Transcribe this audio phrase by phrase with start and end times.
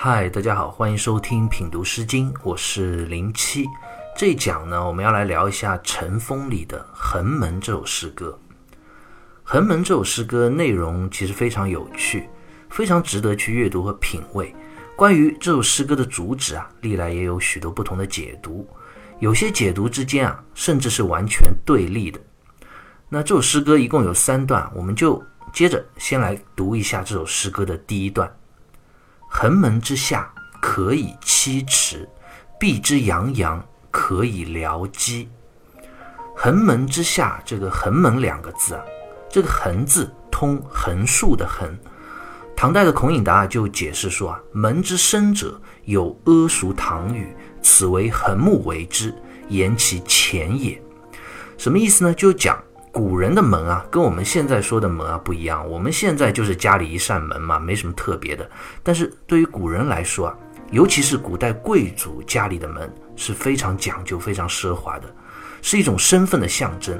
[0.00, 3.66] 嗨，大家好，欢迎收听品读诗经，我是零七。
[4.16, 8.38] 这一讲呢，我们要来聊一下《尘风》里的《横门》这首诗歌。
[9.42, 12.28] 《横门》这首诗歌内容其实非常有趣，
[12.70, 14.54] 非常值得去阅读和品味。
[14.94, 18.64] 关于这首诗歌的主旨啊，历来也有许多不同的解读，
[19.18, 22.20] 有些解读之间啊，甚至是完全对立的。
[23.08, 25.20] 那这首诗歌一共有三段，我们就
[25.52, 28.32] 接着先来读一下这首诗歌的第一段。
[29.28, 30.28] 横门之下，
[30.60, 32.08] 可以栖池；
[32.58, 35.28] 壁之阳阳，可以疗机。
[36.34, 38.82] 横门之下，这个“横门”两个字啊，
[39.28, 41.68] 这个“横”字通横竖的“横”。
[42.56, 49.14] 唐代的孔颖达就解释说啊：“门之深者，有阿熟唐语，此为横木为之，
[49.48, 50.80] 言其浅也。”
[51.58, 52.14] 什么意思呢？
[52.14, 52.60] 就讲。
[52.98, 55.64] 古人的门啊，跟我们现在说的门啊不一样。
[55.70, 58.50] 我们现在就是家里一扇门嘛，没什么特别的。
[58.82, 60.36] 但是对于古人来说啊，
[60.72, 65.04] 尤其是古代贵族家里的门是非常讲究、非常奢华的，
[65.62, 66.98] 是一种身份的象征。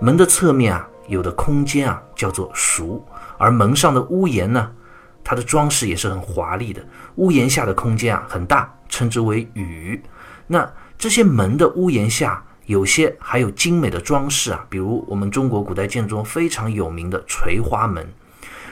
[0.00, 4.72] 门的侧面啊，有的空间啊叫做熟，而门上的屋檐呢，
[5.22, 6.82] 它的装饰也是很华丽的。
[7.16, 10.02] 屋檐下的空间啊很大，称之为宇。
[10.46, 10.66] 那
[10.96, 12.42] 这些门的屋檐下。
[12.66, 18.06] 有些还有精美的装饰啊，比如我们中国古代建筑中非常有名的垂花门。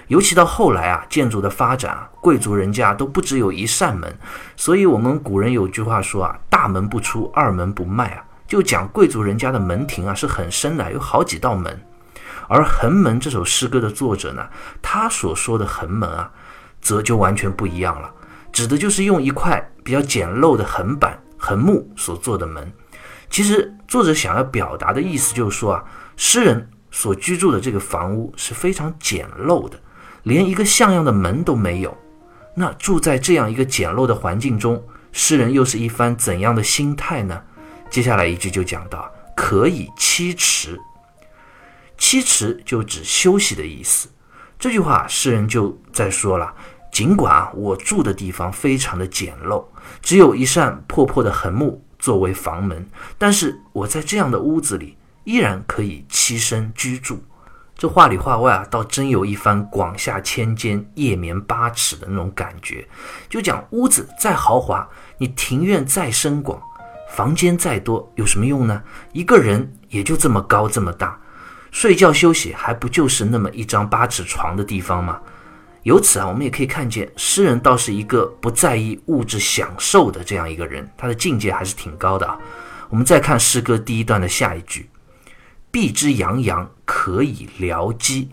[0.09, 4.15] 尤其到后来啊，建筑的发展啊，贵族人家都不只有一扇门，
[4.55, 11.81] 所以我们古人有句话说啊：“大门不出，二门不迈啊。”就讲贵族人家的门庭啊是很深的，有好几道门。
[12.47, 14.47] 而《横门》这首诗歌的作者呢，
[14.83, 16.31] 他所说的横门啊，
[16.83, 18.13] 则就完全不一样了，
[18.53, 22.71] 指的就是用一块比较简陋的横板、横木所做的门。
[23.35, 25.85] 其实作者想要表达的意思就是说啊，
[26.17, 29.77] 诗人所居住的这个房屋是非常简陋的，
[30.23, 31.99] 连一个像样的门都没有。
[32.55, 37.43] 那住在这样一个简陋的环境中，诗人又是一番怎样的心态呢？
[37.91, 40.81] 接下来一句就讲到，可以栖池。
[41.99, 44.09] 栖池就指休息的意思。
[44.61, 46.55] 这句话诗人就在说了，
[46.93, 49.65] 尽管啊我住的地方非常的简陋，
[50.01, 51.84] 只有一扇破破的横木。
[52.05, 54.95] 作为房门，但是我在这样的屋子里
[55.25, 57.25] 依然可以栖身居住。
[57.79, 62.87] 这话里话外啊，倒真有一番广厦千间、夜眠八尺的那种感觉。
[63.27, 66.61] 就讲屋子再豪华，你庭院再深广，
[67.09, 68.83] 房间再多，有什么用呢？
[69.15, 71.19] 一个人也就这么高这么大，
[71.71, 75.23] 睡觉休息还不就是那么一张八尺床的地方吗？
[75.85, 82.39] 由此啊，我们也可以看见，诗人倒是一个不在意物质享受的这样一个人，他的境界还是挺高的啊。
[82.89, 84.89] 我们再看诗歌第一段的下一句
[85.71, 88.31] ：“碧之洋洋，可以疗机。”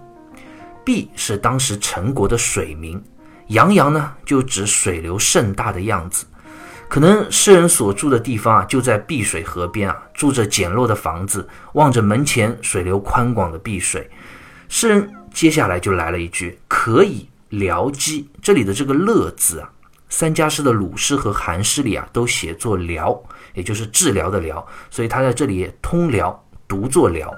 [0.86, 3.04] 碧是当时陈国的水名，
[3.48, 6.26] 洋洋呢就指水流盛大的样子。
[6.88, 14.10] 可能诗人所住的地方啊，就在碧水河边啊，住着简陋的房子，望着门前水流宽广的碧水。
[14.70, 19.70] 诗人接下来就来了一句：“可以。”疗机，这里的这个乐字啊，
[20.10, 23.18] 三家诗的鲁诗和韩诗里啊都写作疗，
[23.54, 27.32] 也就是治疗的疗，所以它在这里通疗读作疗。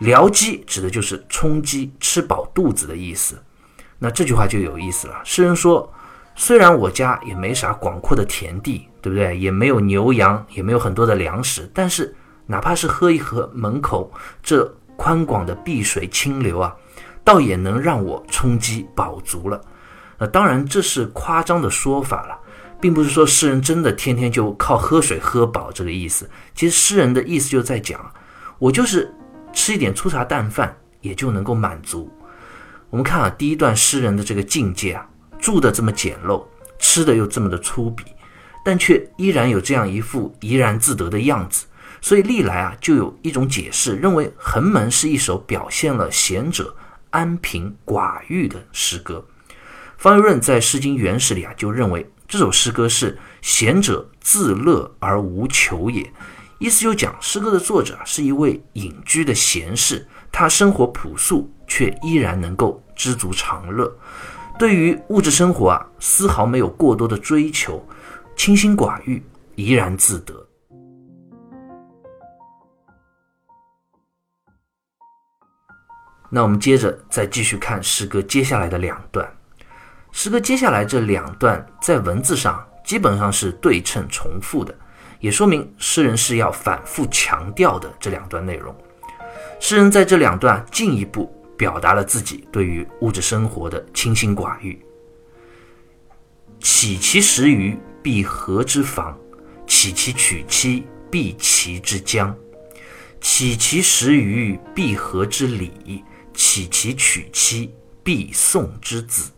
[0.00, 3.36] 疗机指的就是充饥、吃饱肚子的意思。
[3.98, 5.20] 那这句话就有意思了。
[5.24, 5.92] 诗人说，
[6.36, 9.36] 虽然我家也没啥广阔的田地，对不对？
[9.36, 12.14] 也没有牛羊，也没有很多的粮食，但是
[12.46, 14.64] 哪怕是喝一喝门口这
[14.96, 16.72] 宽广的碧水清流啊。
[17.24, 19.60] 倒也能让我充饥饱足了，
[20.18, 22.38] 那当然这是夸张的说法了，
[22.80, 26.28] 并不是说诗人真的天天就靠喝水喝饱这个意思。
[26.54, 28.00] 其实诗人的意思就在讲，
[28.58, 29.14] 我就是
[29.52, 32.10] 吃一点粗茶淡饭也就能够满足。
[32.90, 35.06] 我们看啊，第一段诗人的这个境界啊，
[35.38, 36.42] 住的这么简陋，
[36.78, 38.02] 吃的又这么的粗鄙，
[38.64, 41.66] 但却依然有这样一副怡然自得的样子。
[42.00, 46.74] 所以历来啊，就有一种解释认为《横门》是一首表现了贤者。
[47.10, 49.24] 安贫寡欲的诗歌，
[49.96, 56.12] 方玉润在《诗经原始》里啊，就认为这首诗歌是贤者自乐而无求也。
[56.58, 63.96] 意思就讲，诗歌的作者是一位隐居的贤士，他生活朴素，却依然能够知足常乐。
[64.58, 67.86] 对于物质生活啊，丝毫没有过多的追求，
[68.36, 69.22] 清心寡欲，
[69.54, 70.47] 怡然自得。
[76.30, 79.26] 那我们接着再继续看诗歌接下来的两段。
[80.12, 84.74] 诗歌接下来这两段在文字上基本上是对称重复的，
[85.20, 88.74] 也说明诗人是要反复强调的这两段内容。
[89.60, 94.80] 诗人在这两段进一步表达了自己对于物质生活的清心寡欲。
[96.60, 99.16] 起其食于必合之房，
[99.66, 102.34] 起其娶妻必其之疆，
[103.20, 106.02] 起其食于必合之礼，
[106.38, 107.74] 岂其娶妻
[108.04, 109.32] 必送之子。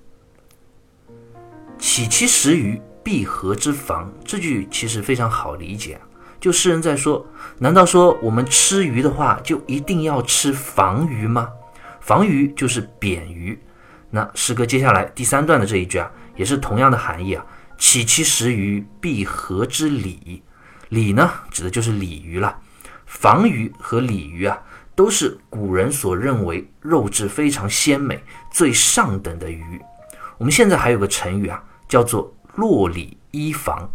[1.79, 5.99] 岂其食鱼必合之房，这句其实非常好理解。
[6.39, 7.27] 就诗人在说，
[7.59, 11.49] 难道说我们吃鱼的话，就一定要吃房鱼吗？
[12.03, 13.59] 房鱼就是扁鱼。
[14.11, 17.43] 那诗歌接下来第三段的这一句啊，也是同样的含义啊。
[17.79, 20.43] 岂其食鱼必合之鲤，
[20.91, 22.59] 鲤呢指的就是鲤鱼了。
[23.07, 24.63] 房鱼和鲤鱼啊，
[25.01, 29.81] 都是古人所认为肉质非常鲜美、最上等的鱼。
[30.37, 31.65] 我们现在还有个成语啊。
[31.89, 33.91] 叫做洛里依房，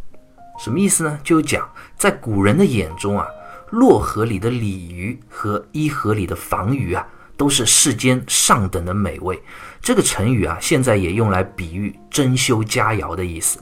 [0.60, 1.20] 什么意思呢？
[1.24, 3.28] 就讲在古人的眼中啊，
[3.70, 7.06] 洛河里的鲤鱼和伊河里的房鱼啊，
[7.38, 9.40] 都是世间上等的美味。
[9.80, 13.60] 这个成语啊，现在也用来比喻珍馐佳肴的意思。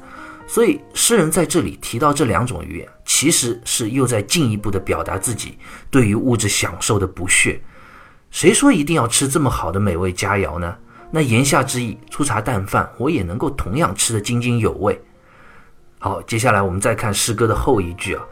[0.48, 5.58] 所以诗人在这里提到这两种鱼，其实是又在进一步的表达自己
[5.90, 7.62] 对于物质享受的不屑。
[8.30, 10.76] 谁说一定要吃这么好的美味佳肴呢？
[11.12, 15.00] 那言下之意，粗茶淡饭我也能够同样吃得津津有味。
[16.00, 18.24] 好，接下来我们再看诗歌的后一句啊：“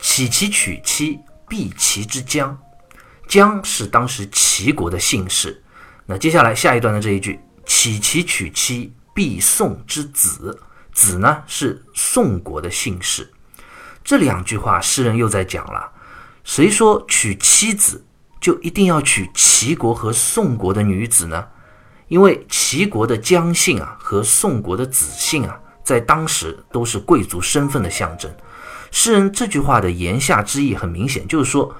[0.00, 2.56] 起其取妻，必齐之疆。”
[3.26, 5.62] 疆是当时齐国的姓氏。
[6.04, 10.60] 那接下来下一段的这一句：“起其取妻，必宋之子。”
[10.96, 13.30] 子呢是宋国的姓氏。
[14.02, 15.92] 这两句话，诗人又在讲了：
[16.42, 18.02] 谁说娶妻子
[18.40, 21.48] 就一定要娶齐国和宋国的女子呢？
[22.08, 28.34] 因为齐国的姜姓啊和宋国的子姓啊，在当时都是贵族身份的象征。
[28.90, 31.76] 诗人这句话的言下之意很明显，就是说，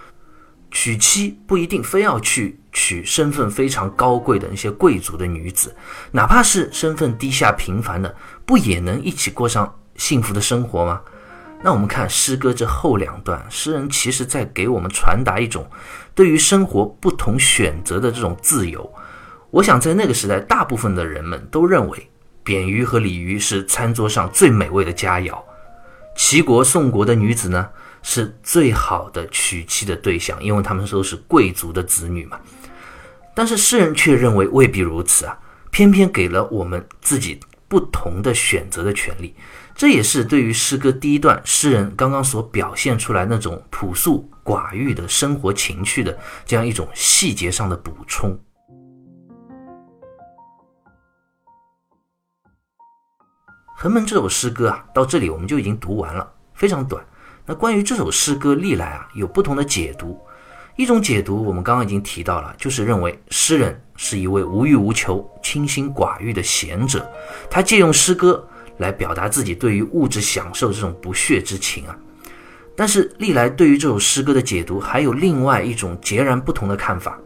[0.78, 5.75] 娶妻不一定非要去娶身份非常高贵的那些贵族的女子，
[6.11, 8.14] 哪怕是身份低下平凡的，
[8.44, 11.00] 不也能一起过上幸福的生活吗？
[11.62, 15.67] 那我们看诗歌这后两段，诗人其实在给我们传达一种
[16.14, 18.93] 对于生活不同选择的这种自由。
[19.50, 22.11] 我想在那个时代，大部分的人们都认为
[22.44, 25.38] 扁鱼和鲤鱼是餐桌上最美味的佳肴，
[26.14, 27.67] 齐国、宋国的女子呢
[28.08, 32.41] 是最好的娶妻的对象，因为他们都是贵族的子女嘛。
[33.35, 35.37] 但是诗人却认为未必如此啊，
[35.73, 39.35] 偏偏给了我们自己不同的选择的权利。
[39.75, 46.17] 这也是对于诗歌第一段诗人刚刚所表现出来那种朴素寡欲的生活情趣的
[46.47, 48.31] 这样一种细节上的补充。
[53.75, 57.05] 《横门》这首诗歌啊，到这里我们就已经读完了，非常短。
[57.48, 60.19] 那关于这首诗歌，历来啊有不同的解读。
[60.75, 67.08] 一种解读我们刚刚已经提到了，就是认为诗人是一位无欲无求、清心寡欲的贤者，
[67.48, 68.44] 他借用诗歌
[68.78, 71.96] 来表达自己对于物质享受这种不屑之情啊。
[72.75, 77.19] 但是历来对于这首诗歌的解读，还有另外一种截然不同的看法。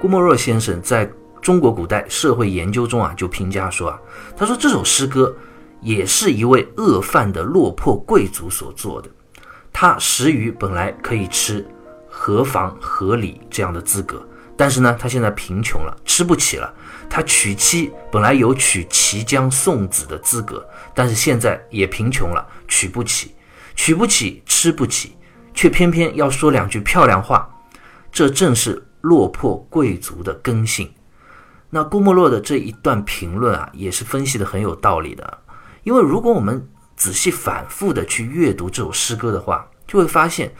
[0.00, 1.10] 郭沫若先生在
[1.42, 4.00] 中国古代社会研究中啊，就评价说啊，
[4.36, 5.34] 他说这首诗歌。
[5.82, 9.08] 也是一位饿饭的落魄贵族所做的。
[9.82, 11.66] 他食鱼本来可以吃
[12.06, 14.22] 合房合理这样的资格，
[14.54, 16.70] 但是呢，他现在贫穷了，吃不起了。
[17.08, 23.34] 他娶妻本来有娶齐姜送子的资格，但是现在也贫穷了，娶不起，
[23.74, 25.16] 娶不起，吃不起，
[25.54, 27.48] 却偏偏要说两句漂亮话。
[28.12, 30.92] 这正是落魄贵族的根性。
[31.70, 35.38] 那郭沫若的这一段评论啊，也是分析的很有道理的。
[35.84, 36.68] 因为如果我们
[37.00, 40.52] 仔细反复的去阅读这首诗歌的话，就会发现，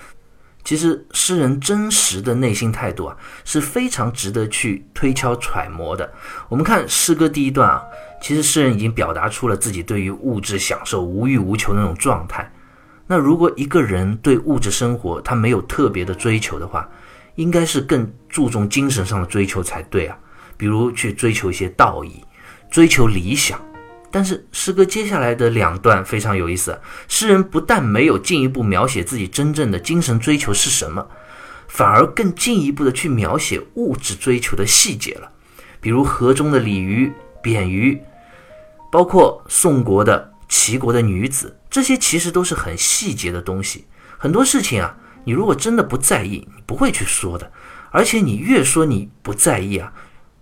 [0.65, 6.11] 其实诗人真实的内心态度啊是非常值得去推敲揣摩的。
[6.49, 7.83] 我们看诗歌第一段啊，
[8.23, 12.51] 其实诗人已经表达出了自己对于物质享受无欲无求的那种状态。
[13.07, 16.89] 那如果一个人对物质生活他没有特别的追求的话，
[17.35, 20.17] 应该是更注重精神上的追求才对啊，
[20.57, 22.25] 比如去追求一些道义，
[22.71, 23.61] 追求理想。
[24.11, 31.07] 但是诗歌接下来的两段非常有意思，诗人不但没有进一步描写自己真正的精神追求是什么，
[31.69, 35.31] 反而更进一步的去描写物质追求的细节了。
[35.81, 38.00] 比如河中的鲤鱼、扁鱼，
[38.90, 43.87] 包括宋国的、齐国的女子，这些其实都是很细节的东西。
[44.19, 47.50] 很多事情啊，你如果真的不在意，你不会去说的。
[47.93, 49.93] 而且你越说你不在意啊。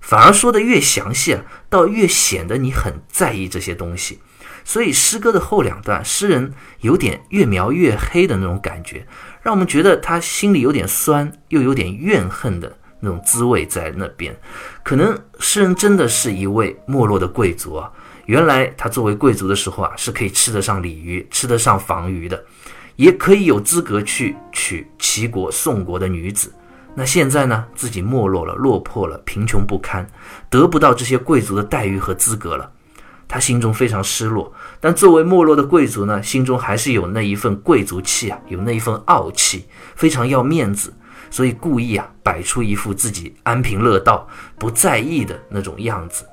[0.08, 4.18] 反而说的越详细啊，倒越显得你很在意这些东西。
[4.64, 9.06] 所以诗歌的后两段，诗人有点越描越黑的那种感觉，
[9.42, 14.34] 让我们觉得他心里有点酸，又有点怨恨的那种滋味在那边。
[14.82, 17.92] 可能诗人真的是一位没落的贵族啊，
[18.24, 22.42] 原来他作为贵族的时候啊，是可以吃得上鲤鱼，吃得上房鱼的，
[22.96, 26.50] 也可以有资格去娶齐国、宋国的女子。
[26.99, 30.05] 那现在呢，自己没落了，落魄了，贫穷不堪，
[30.50, 32.73] 得不到这些贵族的待遇和资格了，
[33.28, 34.52] 他心中非常失落。
[34.81, 40.93] 但作为没落的贵族呢，心中还是有那一份贵族气啊，有那一份傲气，非常要面子，
[41.31, 44.26] 所以故意啊，摆出一副自己安贫乐道、
[44.59, 46.26] 不在意的那种样子。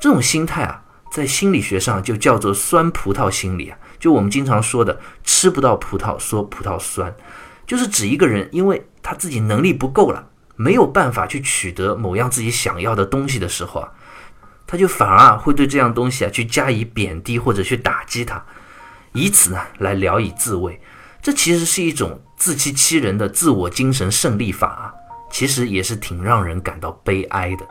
[0.00, 0.82] 这种心态啊。
[1.10, 7.10] 在心理学上就叫做酸葡萄心理啊，就我们经常说的吃不到葡萄说葡萄酸，
[7.66, 13.92] 就是指一个人因为他自己能力不够了，没有办法去取得某样自己想要的东西的时候啊，
[14.66, 18.44] 他就反而会对这样东西啊去加以贬低或者去打击他，
[19.12, 20.80] 以此呢来聊以自慰，
[21.22, 24.94] 这其实是一种自欺欺人的自我精神胜利法啊，
[25.30, 27.66] 其实也是挺让人感到悲哀的。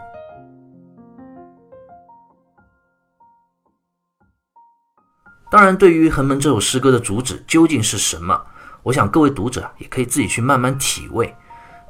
[5.49, 8.45] 当然，对于《横门》这首诗歌的主旨究竟是什么，
[8.87, 11.35] 我想各位读者也可以自己去慢慢体味。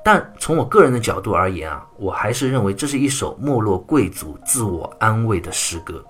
[0.03, 6.03] 但从我个人的角度而言啊，我还是认为这是一首没落贵族自我安慰的诗歌。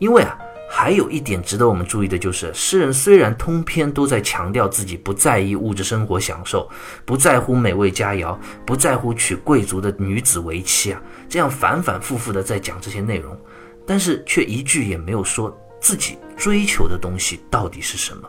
[0.00, 0.36] 因为啊，
[0.68, 6.68] 还有一点值得我们注意的就是，诗人虽然通篇都在强调自己不在意物质生活享受，
[7.04, 13.38] 不在乎美味佳肴，不在乎娶贵族的女子为妻啊，这样反反复复的在讲这些内容，
[13.86, 15.56] 但是却一句也没有说。
[15.80, 18.28] 自己追求的东西到底是什么？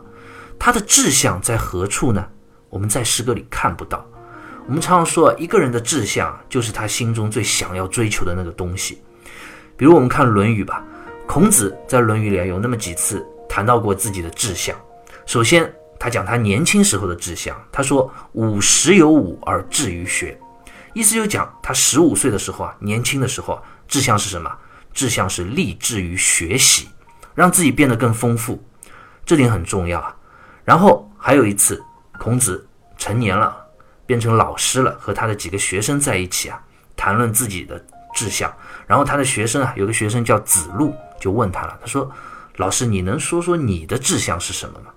[0.60, 2.22] 他的志向在何处呢？
[2.68, 4.06] 我们在诗歌里看不到。
[4.66, 9.02] 我们常常说，一个人的志向就是他心中最想要追求的那个东西。
[9.74, 10.84] 比如我们看《论语》吧，
[11.26, 14.76] 孔子在《论语》里有那么几次谈到过自己的志向。
[15.24, 20.38] 首先，他讲他年轻时候的志向，他说：“五十有五而志于学。”
[20.92, 24.54] 意思就讲他十五岁的时候啊，年轻的时候啊，志向是什么？
[24.92, 26.90] 志向是立志于学习。
[27.34, 28.62] 让自己变得更丰富，
[29.24, 30.14] 这点很重要啊。
[30.70, 31.82] 然后还有一次，
[32.16, 32.64] 孔子
[32.96, 33.60] 成年了，
[34.06, 36.62] 变成老师了，和他的几个学生在一起啊，
[36.94, 37.84] 谈论自己的
[38.14, 38.54] 志向。
[38.86, 42.08] 然后他的学生啊，有个学生叫子路，就问他了，他说
[42.54, 44.92] ：“老师，你能说说你的志向是什么吗？”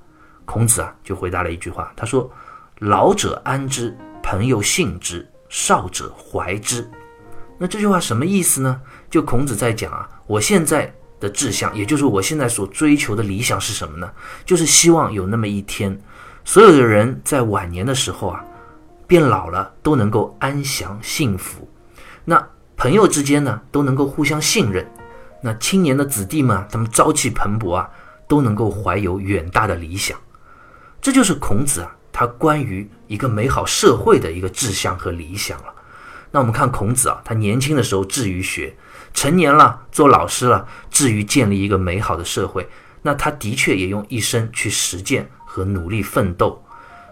[0.46, 2.32] 孔子啊，就回答了一句话，他说
[2.78, 6.88] ：“老者安之，朋友信之，少者怀之。”
[7.58, 8.80] 那这句话什么意思呢？
[9.10, 10.94] 就孔子在讲啊，我现在。
[11.24, 14.12] 的志向，也就是我现在所追求的理想是什么呢？
[14.46, 15.98] 就是希望有那么一天，
[16.44, 18.44] 所有的人在晚年的时候啊，
[19.08, 21.66] 变老了都能够安详幸福。
[22.26, 24.86] 那朋友之间呢，都能够互相信任。
[25.42, 27.90] 那青年的子弟们，他们朝气蓬勃啊，
[28.28, 30.20] 都能够怀有远大的理想。
[31.02, 35.74] 这就是孔子啊，他关于一个美好社会的一个志向和理想了。
[36.32, 38.76] 那我们看孔子啊，他年轻的时候志于学。
[39.14, 42.68] 成年了，做老师了，至于建立一个美好的社会，
[43.02, 46.62] 那他的确也用一生去实践和努力奋斗。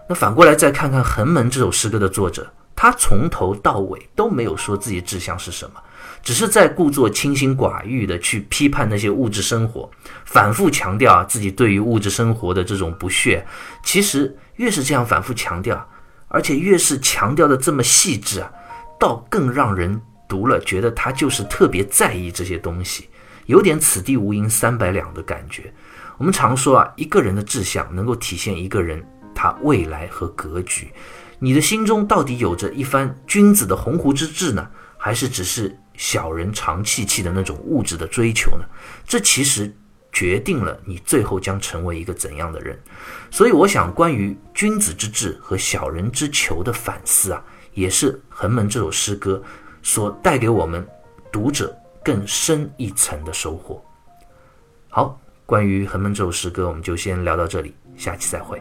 [0.08, 5.80] 那反过来再看看《横门》这首诗歌的作者，他从头到尾都没有说自己志向是什么，
[6.22, 9.88] 只是在故作清心寡欲的去批判那些物质生活，
[10.24, 13.46] 反复强调啊自己对于物质生活的这种不屑。
[13.84, 15.88] 其实越是这样反复强调，
[16.26, 18.50] 而且越是强调的这么细致啊，
[18.98, 20.02] 倒更让人。
[20.28, 23.08] 读了觉得他就是特别在意这些东西，
[23.46, 25.72] 有点此地无银三百两的感觉。
[26.18, 30.90] 我们常说啊，一个人的志向能够体现一个人他未来和格局。
[31.38, 38.64] 你的心中到底有着一番君子的鸿鹄之志呢，还是只是小人长戚戚的那种物质的追求呢？
[39.04, 39.74] 这其实
[40.12, 42.78] 决定了你最后将成为一个怎样的人。
[43.30, 47.42] 所以，我想关于君子之志和小人之求的反思啊，
[47.74, 49.42] 也是《横门》这首诗歌。
[49.82, 50.86] 所带给我们
[51.30, 53.82] 读者更深一层的收获。
[54.88, 58.60] 好，关于《横门》这首诗歌，我们就先聊到这里，下期再会。